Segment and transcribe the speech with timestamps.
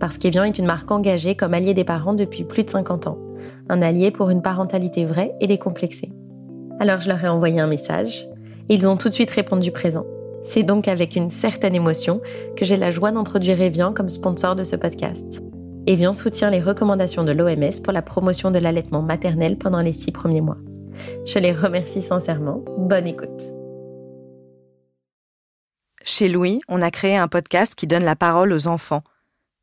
[0.00, 3.18] Parce qu'Evian est une marque engagée comme allié des parents depuis plus de 50 ans.
[3.68, 6.10] Un allié pour une parentalité vraie et décomplexée.
[6.80, 8.26] Alors je leur ai envoyé un message
[8.68, 10.06] et ils ont tout de suite répondu présent.
[10.44, 12.22] C'est donc avec une certaine émotion
[12.56, 15.42] que j'ai la joie d'introduire Evian comme sponsor de ce podcast.
[15.86, 20.12] Evian soutient les recommandations de l'OMS pour la promotion de l'allaitement maternel pendant les six
[20.12, 20.58] premiers mois.
[21.26, 22.64] Je les remercie sincèrement.
[22.78, 23.42] Bonne écoute.
[26.02, 29.02] Chez Louis, on a créé un podcast qui donne la parole aux enfants.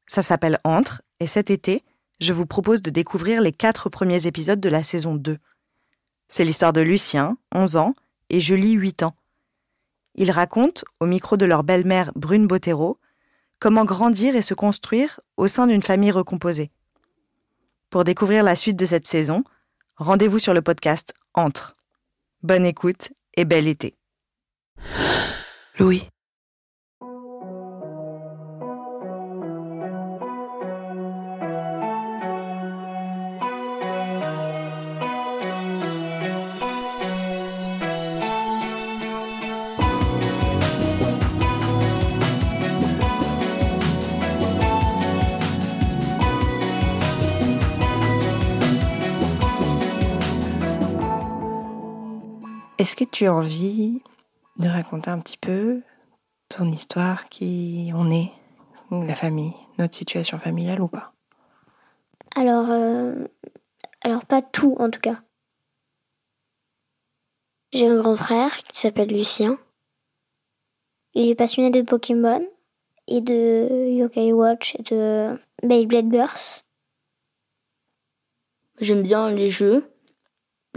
[0.08, 1.84] Ça s'appelle Entre, et cet été,
[2.20, 5.38] je vous propose de découvrir les quatre premiers épisodes de la saison 2.
[6.27, 7.94] C'est l'histoire de Lucien, 11 ans,
[8.30, 9.16] et Julie, 8 ans.
[10.16, 12.99] Ils racontent, au micro de leur belle-mère Brune Bottero,
[13.60, 16.71] comment grandir et se construire au sein d'une famille recomposée.
[17.90, 19.44] Pour découvrir la suite de cette saison,
[19.96, 21.76] rendez-vous sur le podcast Entre.
[22.44, 23.96] Bonne écoute et bel été.
[25.80, 26.10] Louis.
[52.80, 54.04] Est-ce que tu as envie
[54.58, 55.82] de raconter un petit peu
[56.48, 58.32] ton histoire, qui on est,
[58.92, 61.12] la famille, notre situation familiale ou pas?
[62.36, 63.26] Alors, euh,
[64.03, 65.22] alors pas tout en tout cas.
[67.74, 69.58] J'ai un grand frère qui s'appelle Lucien.
[71.16, 72.48] Il est passionné de Pokémon
[73.08, 76.64] et de Yokai Watch et de Beyblade Burst.
[78.80, 79.92] J'aime bien les jeux.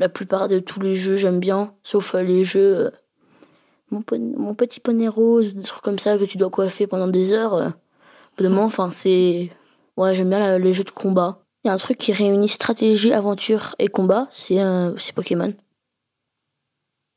[0.01, 2.87] La plupart de tous les jeux, j'aime bien, sauf euh, les jeux.
[2.87, 2.91] euh,
[3.91, 7.53] mon, petit poney rose, des trucs comme ça que tu dois coiffer pendant des heures.
[7.55, 7.69] euh,
[8.39, 9.51] d'un moment, enfin, c'est.
[9.99, 11.45] Ouais, j'aime bien la- les jeux de combat.
[11.65, 15.53] Il y a un truc qui réunit stratégie, aventure et combat, c'est euh, c'est Pokémon.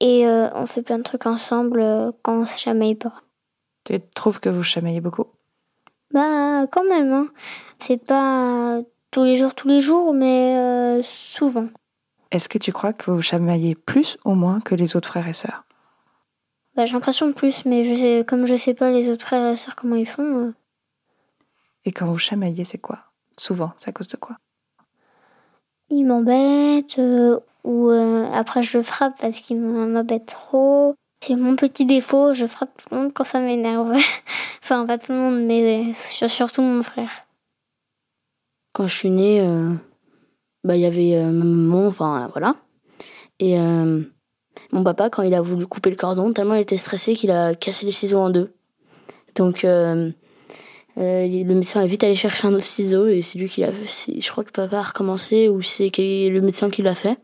[0.02, 3.14] Et euh, on fait plein de trucs ensemble euh, quand on se chamaille pas.
[3.86, 5.28] Tu trouves que vous chamaillez beaucoup?
[6.12, 7.28] Bah quand même, hein.
[7.80, 11.68] C'est pas tous les jours, tous les jours, mais euh, souvent.
[12.34, 15.34] Est-ce que tu crois que vous chamaillez plus ou moins que les autres frères et
[15.34, 15.64] sœurs?
[16.76, 19.52] Bah, j'ai l'impression de plus, mais je sais, comme je sais pas les autres frères
[19.52, 20.54] et sœurs comment ils font, euh,
[21.86, 23.00] Et quand vous chamaillez, c'est quoi?
[23.38, 24.38] Souvent, c'est à cause de quoi?
[25.90, 30.96] Ils m'embêtent euh, ou euh, après je le frappe parce qu'il m'embête trop.
[31.24, 33.94] C'est mon petit défaut, je frappe tout le monde quand ça m'énerve.
[34.64, 37.12] enfin, pas tout le monde, mais euh, sur- surtout mon frère.
[38.74, 39.76] Quand je suis née, euh,
[40.64, 42.56] bah, il y avait euh, maman, enfin, voilà.
[43.40, 44.02] Et euh,
[44.72, 47.56] mon papa, quand il a voulu couper le cordon, tellement il était stressé qu'il a
[47.56, 48.54] cassé les ciseaux en deux.
[49.36, 50.12] Donc, euh,
[50.98, 53.72] euh, le médecin a vite allé chercher un autre ciseau et c'est lui qui l'a
[53.72, 54.20] fait.
[54.20, 57.18] Je crois que papa a recommencé ou c'est le médecin qui l'a fait.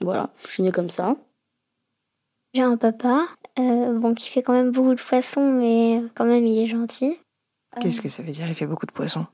[0.00, 1.16] Voilà, je suis née comme ça.
[2.54, 3.26] J'ai un papa,
[3.58, 7.16] euh, bon, qui fait quand même beaucoup de poissons, mais quand même il est gentil.
[7.80, 8.46] Qu'est-ce que ça veut dire?
[8.48, 9.26] Il fait beaucoup de poissons.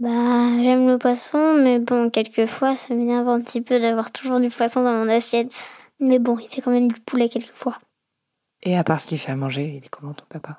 [0.00, 4.48] Bah, j'aime le poisson, mais bon, quelquefois, ça m'énerve un petit peu d'avoir toujours du
[4.48, 5.68] poisson dans mon assiette.
[6.00, 7.78] Mais bon, il fait quand même du poulet quelquefois.
[8.62, 10.58] Et à part ce qu'il fait à manger, il est comment ton papa?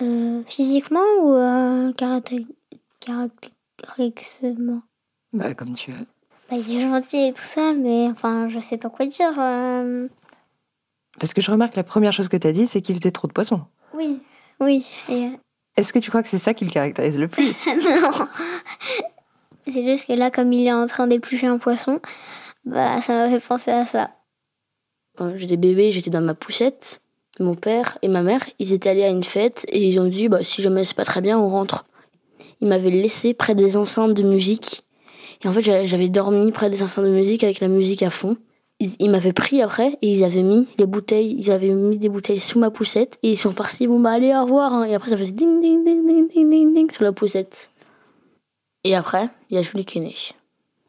[0.00, 2.46] Euh, physiquement ou euh, caracté-
[3.00, 4.82] caractéristiquement
[5.32, 6.06] Bah, comme tu veux.
[6.50, 9.34] bah, Il est gentil et tout ça, mais enfin, je sais pas quoi dire.
[9.38, 10.08] euh.
[11.18, 13.26] Parce que je remarque la première chose que tu as dit, c'est qu'il faisait trop
[13.26, 13.62] de poissons.
[13.92, 14.20] Oui.
[14.60, 14.86] Oui.
[15.08, 15.30] Et...
[15.78, 18.26] Est-ce que tu crois que c'est ça qui le caractérise le plus non
[19.66, 22.00] C'est juste que là, comme il est en train d'éplucher un poisson,
[22.64, 24.10] bah, ça m'a fait penser à ça.
[25.16, 27.00] Quand j'étais bébé, j'étais dans ma poussette.
[27.40, 30.28] Mon père et ma mère, ils étaient allés à une fête et ils ont dit
[30.28, 31.84] bah, si jamais c'est pas très bien, on rentre.
[32.60, 34.84] Ils m'avaient laissé près des enceintes de musique.
[35.44, 38.10] Et en fait, j'a- j'avais dormi près des enceintes de musique avec la musique à
[38.10, 38.36] fond.
[38.80, 42.38] Ils, m'avaient pris après et ils avaient mis les bouteilles, ils avaient mis des bouteilles
[42.38, 43.88] sous ma poussette et ils sont partis.
[43.88, 44.72] Bon, bah, allez, au revoir.
[44.72, 44.84] hein.
[44.84, 47.70] Et après, ça faisait ding, ding, ding, ding, ding, ding, ding sur la poussette.
[48.84, 50.14] Et après, il y a Julie qui est née.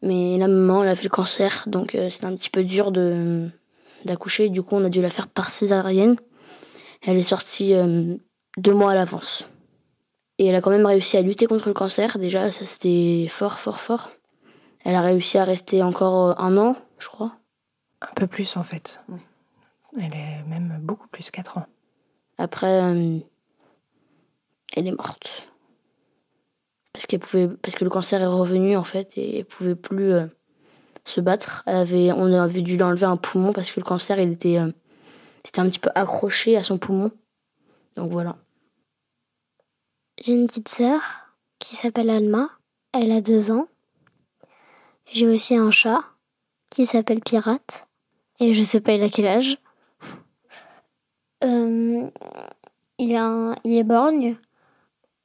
[0.03, 2.91] Mais la maman, elle a fait le cancer, donc euh, c'était un petit peu dur
[2.91, 3.49] de
[4.05, 4.49] d'accoucher.
[4.49, 6.15] Du coup, on a dû la faire par césarienne.
[7.05, 8.15] Elle est sortie euh,
[8.57, 9.49] deux mois à l'avance.
[10.37, 12.17] Et elle a quand même réussi à lutter contre le cancer.
[12.17, 14.09] Déjà, ça c'était fort, fort, fort.
[14.85, 17.38] Elle a réussi à rester encore euh, un an, je crois.
[18.01, 19.01] Un peu plus en fait.
[19.09, 19.19] Oui.
[19.97, 21.65] Elle est même beaucoup plus, 4 ans.
[22.37, 23.19] Après, euh,
[24.75, 25.49] elle est morte.
[26.93, 30.13] Parce qu'elle pouvait, parce que le cancer est revenu en fait et elle pouvait plus
[30.13, 30.27] euh,
[31.05, 31.63] se battre.
[31.65, 34.57] Elle avait, on avait dû lui enlever un poumon parce que le cancer, il était,
[34.57, 34.71] euh,
[35.43, 37.11] c'était un petit peu accroché à son poumon.
[37.95, 38.37] Donc voilà.
[40.21, 41.01] J'ai une petite sœur
[41.59, 42.49] qui s'appelle Alma.
[42.93, 43.67] Elle a deux ans.
[45.11, 46.03] J'ai aussi un chat
[46.69, 47.88] qui s'appelle Pirate.
[48.39, 49.57] Et je sais pas il a quel âge?
[51.43, 52.09] Euh,
[52.97, 54.37] il, a un- il est borgne.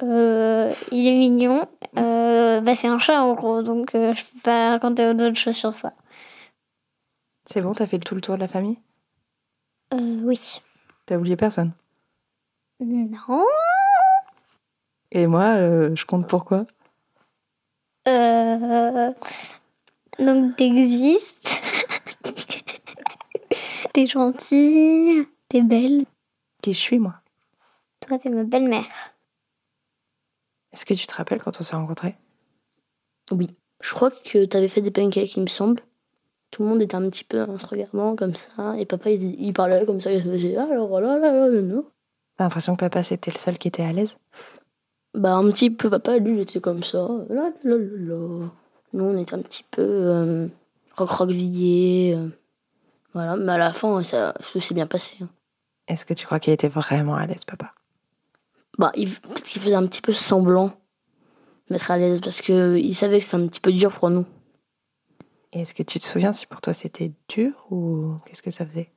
[0.03, 1.69] Euh, il est mignon.
[1.97, 5.57] Euh, bah, c'est un chat en gros, donc euh, je peux pas raconter d'autres choses
[5.57, 5.93] sur ça.
[7.47, 8.79] C'est bon, t'as fait tout le tour de la famille?
[9.93, 10.61] Euh, oui.
[11.07, 11.73] T'as oublié personne?
[12.81, 13.45] Non.
[15.13, 16.67] Et moi, euh, je compte pourquoi
[18.09, 19.13] Euh,
[20.19, 21.63] donc t'existes.
[23.95, 25.27] T'es gentille.
[25.49, 26.05] T'es belle.
[26.63, 27.15] Qui je suis, moi?
[28.01, 29.15] Toi, t'es ma belle-mère.
[30.73, 32.17] Est-ce que tu te rappelles quand on s'est rencontrés?
[33.31, 33.49] Oui.
[33.81, 35.83] Je crois que tu avais fait des pancakes, il me semble.
[36.51, 38.77] Tout le monde était un petit peu en se regardant comme ça.
[38.79, 40.13] Et papa, il, il parlait comme ça.
[40.13, 41.83] Il faisait Ah, alors là, là, là, là, là.
[42.37, 44.17] T'as l'impression que papa, c'était le seul qui était à l'aise?
[45.15, 45.89] Bah, un petit peu.
[45.89, 47.09] Papa, lui, il était comme ça.
[47.29, 48.49] Là, là, là, là.
[48.93, 50.49] Nous, on était un petit peu euh,
[50.97, 52.15] roc-roc-villé.
[52.17, 52.29] euh.
[53.15, 53.37] Voilà.
[53.37, 55.17] Mais à la fin, ça, ça s'est bien passé.
[55.23, 55.29] hein.
[55.89, 57.73] Est-ce que tu crois qu'il était vraiment à l'aise, papa?
[58.79, 60.73] Bah, il, peut-être qu'il faisait un petit peu semblant
[61.71, 64.27] mettre à l'aise parce qu'il savait que c'est un petit peu dur pour nous.
[65.53, 68.67] Et est-ce que tu te souviens si pour toi c'était dur ou qu'est-ce que ça
[68.67, 68.91] faisait?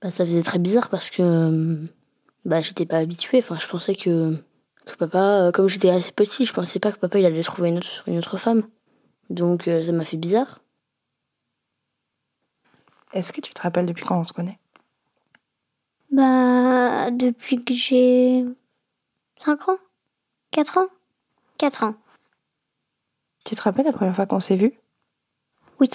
[0.00, 1.86] Bah, ça faisait très bizarre parce que
[2.44, 3.38] bah, j'étais pas habituée.
[3.38, 4.36] Enfin, je pensais que,
[4.86, 7.70] que papa, euh, comme j'étais assez petit, je pensais pas que papa il allait trouver
[7.70, 8.68] une autre, une autre femme.
[9.30, 10.60] Donc euh, ça m'a fait bizarre.
[13.12, 14.58] Est-ce que tu te rappelles depuis quand on se connaît?
[16.10, 18.44] Bah, depuis que j'ai
[19.38, 19.78] 5 ans
[20.50, 20.86] 4 ans
[21.58, 21.94] 4 ans.
[23.44, 24.72] Tu te rappelles la première fois qu'on s'est vu
[25.80, 25.88] Oui.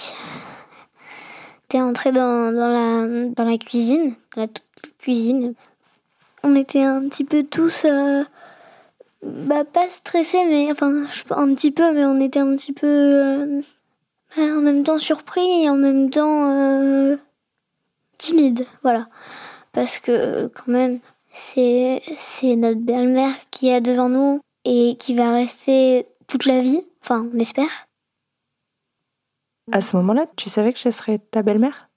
[1.68, 5.54] T'es entré dans, dans, la, dans la cuisine, dans la toute petite cuisine.
[6.42, 7.84] On était un petit peu tous.
[7.84, 8.22] euh,
[9.22, 10.70] bah, pas stressés, mais.
[10.70, 12.86] Enfin, un petit peu, mais on était un petit peu.
[12.86, 13.62] euh,
[14.42, 16.50] en même temps surpris et en même temps.
[16.50, 17.16] euh,
[18.18, 19.08] timide, voilà.
[19.72, 21.00] Parce que, quand même,
[21.32, 26.86] c'est c'est notre belle-mère qui est devant nous et qui va rester toute la vie.
[27.02, 27.86] Enfin, on espère.
[29.72, 31.88] À ce moment-là, tu savais que je serais ta belle-mère?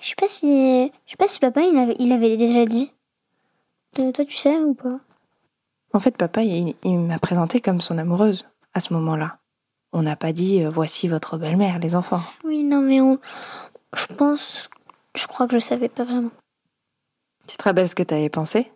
[0.00, 2.92] Je sais pas si, je sais pas si papa il avait, il avait déjà dit.
[3.98, 5.00] Euh, Toi, tu sais ou pas?
[5.92, 9.39] En fait, papa, il, il m'a présenté comme son amoureuse à ce moment-là.
[9.92, 12.22] On n'a pas dit euh, voici votre belle-mère, les enfants.
[12.44, 13.18] Oui, non, mais on,
[13.94, 14.70] je pense,
[15.16, 16.30] je crois que je savais pas vraiment.
[17.46, 18.70] Tu te rappelles ce que t'avais pensé?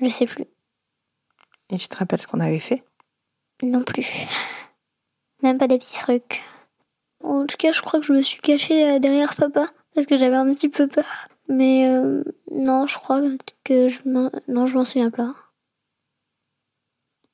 [0.00, 0.44] Je sais plus,
[1.70, 2.84] Et tu te rappelles ce qu'on avait fait?
[3.62, 4.06] Non plus.
[5.42, 6.42] Même pas des petits trucs.
[7.24, 10.18] En tout cas, je crois que je me suis cachée euh, derrière papa parce que
[10.18, 11.28] j'avais un petit peu peur.
[11.48, 13.20] Mais euh, non, je crois
[13.64, 15.34] que je m'en, non, je m'en souviens pas.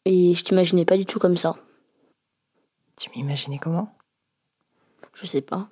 [0.05, 1.57] Et je t'imaginais pas du tout comme ça.
[2.97, 3.95] Tu m'imaginais comment?
[5.15, 5.69] Je sais pas.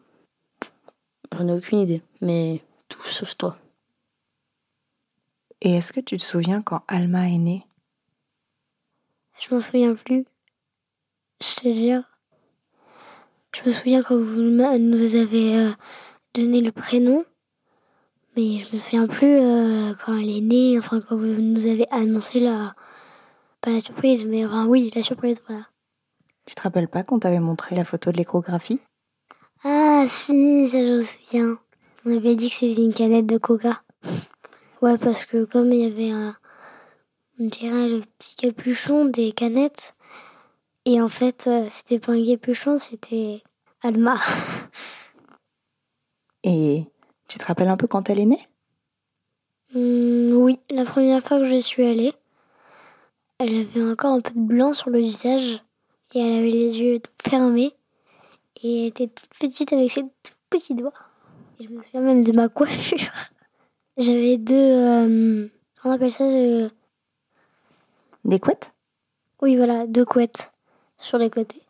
[1.33, 2.03] J'en ai aucune idée.
[2.21, 3.57] Mais tout sauf toi.
[5.61, 7.67] Et est-ce que tu te souviens quand Alma est née?
[9.39, 10.25] Je m'en souviens plus.
[11.41, 12.03] Je te jure.
[13.55, 15.73] Je me souviens quand vous nous avez euh,
[16.35, 17.25] donné le prénom.
[18.37, 21.87] Mais je me souviens plus euh, quand elle est née, enfin quand vous nous avez
[21.91, 22.75] annoncé la.
[23.61, 25.67] Pas la surprise, mais enfin oui, la surprise, voilà.
[26.51, 28.81] Tu te rappelles pas qu'on t'avait montré la photo de l'échographie?
[29.63, 31.59] Ah si, ça je me souviens.
[32.05, 33.83] On avait dit que c'était une canette de coca.
[34.83, 36.37] Ouais, parce que comme il y avait un.
[37.39, 39.95] On dirait le petit capuchon des canettes.
[40.87, 43.45] Et en fait, euh, c'était pas un capuchon, c'était
[43.85, 44.17] Alma.
[46.43, 46.85] Et
[47.29, 48.49] tu te rappelles un peu quand elle est née?
[49.77, 52.13] Hum, oui, la première fois que je suis allée,
[53.39, 55.63] elle avait encore un peu de blanc sur le visage.
[56.15, 57.73] Et elle avait les yeux fermés.
[58.63, 60.93] Et elle était toute petite avec ses tout petits doigts.
[61.59, 63.13] Et je me souviens même de ma coiffure.
[63.97, 64.55] J'avais deux.
[64.55, 65.49] euh,
[65.85, 66.25] on appelle ça.
[66.25, 66.69] euh,
[68.25, 68.73] Des couettes?
[69.43, 70.53] Oui, voilà, deux couettes
[70.99, 71.63] sur les côtés.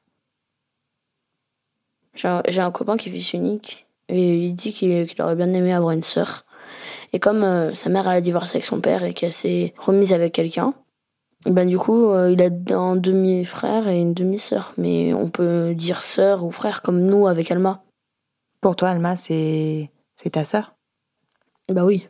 [2.14, 3.86] J'ai un, copain qui est fils unique.
[4.08, 6.44] Et il dit qu'il aurait bien aimé avoir une sœur.
[7.12, 10.12] Et comme euh, sa mère elle a divorcé avec son père et qu'elle s'est remise
[10.12, 10.74] avec quelqu'un,
[11.46, 14.74] Ben, du coup, euh, il a un demi-frère et une demi-sœur.
[14.76, 17.82] Mais on peut dire sœur ou frère comme nous avec Alma.
[18.60, 20.74] Pour toi, Alma, c'est c'est ta sœur?
[21.68, 22.06] Bah oui.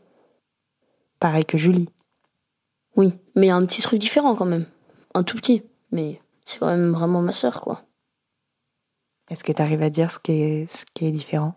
[1.20, 1.88] Pareil que Julie.
[2.96, 4.66] Oui, mais un petit truc différent quand même.
[5.14, 5.62] Un tout petit.
[5.92, 7.84] Mais c'est quand même vraiment ma sœur, quoi.
[9.28, 11.54] Est-ce que tu arrives à dire ce qui est, ce qui est différent?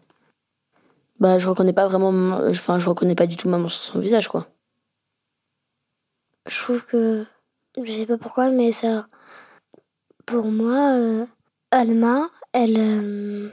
[1.20, 2.38] Bah, je reconnais pas vraiment.
[2.50, 4.48] Enfin, je reconnais pas du tout maman sur son visage, quoi.
[6.46, 7.26] Je trouve que.
[7.82, 9.08] Je sais pas pourquoi, mais ça.
[10.26, 11.26] Pour moi, euh,
[11.72, 12.78] Alma, elle.
[12.78, 13.50] euh,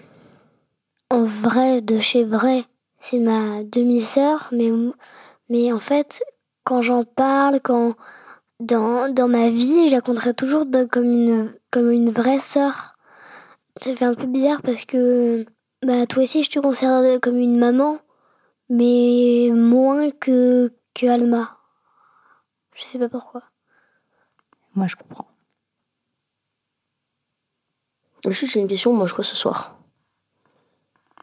[1.11, 2.65] en vrai, de chez vrai,
[2.99, 4.71] c'est ma demi-sœur, mais,
[5.49, 6.23] mais en fait,
[6.65, 7.95] quand j'en parle, quand.
[8.61, 12.97] Dans, dans ma vie, je la compterai toujours comme, une, comme une vraie sœur.
[13.83, 15.47] Ça fait un peu bizarre parce que.
[15.85, 17.99] Bah, toi aussi, je te considère comme une maman,
[18.71, 21.59] mais moins que, que Alma.
[22.75, 23.50] Je sais pas pourquoi.
[24.75, 25.27] Moi, je comprends.
[28.27, 28.93] Juste, j'ai une question.
[28.93, 29.77] Moi, je quoi ce soir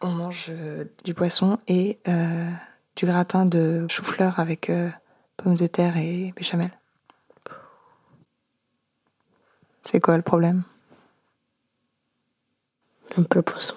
[0.01, 2.49] On mange euh, du poisson et euh,
[2.95, 4.89] du gratin de chou-fleur avec euh,
[5.37, 6.71] pommes de terre et béchamel.
[9.83, 10.63] C'est quoi le problème?
[13.15, 13.75] J'aime pas le poisson.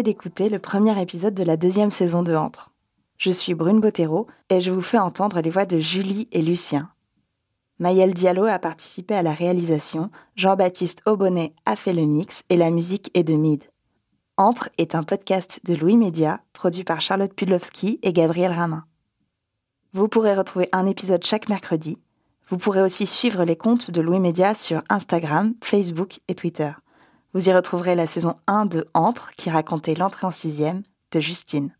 [0.00, 2.72] D'écouter le premier épisode de la deuxième saison de Entre.
[3.18, 6.90] Je suis Brune Bottero et je vous fais entendre les voix de Julie et Lucien.
[7.78, 12.70] Maëlle Diallo a participé à la réalisation, Jean-Baptiste Aubonnet a fait le mix et la
[12.70, 13.64] musique est de Mid.
[14.38, 18.86] Entre est un podcast de Louis Média produit par Charlotte Pudlowski et Gabriel Ramin.
[19.92, 21.98] Vous pourrez retrouver un épisode chaque mercredi.
[22.48, 26.72] Vous pourrez aussi suivre les comptes de Louis Média sur Instagram, Facebook et Twitter.
[27.34, 31.74] Vous y retrouverez la saison 1 de Entre qui racontait l'entrée en sixième de Justine.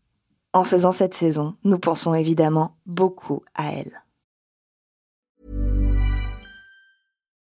[0.51, 4.02] En faisant cette saison, nous pensons évidemment beaucoup à elle.